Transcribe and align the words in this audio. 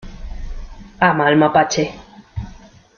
Ama 1.07 1.23
al 1.25 1.35
mapache. 1.41 1.83